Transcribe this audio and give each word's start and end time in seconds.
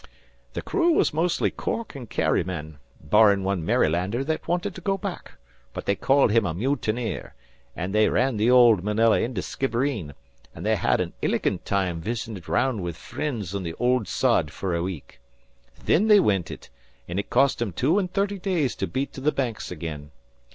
"The 0.53 0.63
crew 0.63 0.93
was 0.93 1.13
mostly 1.13 1.51
Cork 1.51 1.95
an' 1.95 2.07
Kerry 2.07 2.43
men, 2.43 2.79
barrin' 2.99 3.43
one 3.43 3.63
Marylander 3.63 4.23
that 4.23 4.47
wanted 4.47 4.73
to 4.73 4.81
go 4.81 4.97
back, 4.97 5.33
but 5.73 5.85
they 5.85 5.93
called 5.95 6.31
him 6.31 6.43
a 6.43 6.55
mutineer, 6.55 7.35
an' 7.75 7.91
they 7.91 8.09
ran 8.09 8.37
the 8.37 8.49
ould 8.49 8.83
Marilla 8.83 9.19
into 9.19 9.43
Skibbereen, 9.43 10.15
an' 10.55 10.63
they 10.63 10.75
had 10.75 11.01
an 11.01 11.13
illigant 11.21 11.65
time 11.65 12.01
visitin' 12.01 12.41
around 12.49 12.81
with 12.81 12.97
frinds 12.97 13.53
on 13.53 13.61
the 13.61 13.75
ould 13.79 14.07
sod 14.07 14.49
fer 14.49 14.73
a 14.73 14.81
week. 14.81 15.21
Thin 15.75 16.07
they 16.07 16.19
wint 16.19 16.49
back, 16.49 16.69
an' 17.07 17.19
it 17.19 17.29
cost 17.29 17.61
'em 17.61 17.71
two 17.71 17.99
an' 17.99 18.07
thirty 18.07 18.39
days 18.39 18.73
to 18.77 18.87
beat 18.87 19.13
to 19.13 19.21
the 19.21 19.31
Banks 19.31 19.69
again. 19.69 20.09